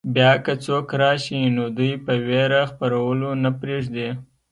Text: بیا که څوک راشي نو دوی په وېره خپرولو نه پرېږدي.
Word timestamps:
بیا 0.13 0.31
که 0.45 0.53
څوک 0.65 0.87
راشي 1.01 1.39
نو 1.55 1.63
دوی 1.77 1.93
په 2.05 2.13
وېره 2.27 2.61
خپرولو 2.71 3.29
نه 3.43 3.49
پرېږدي. 3.59 4.09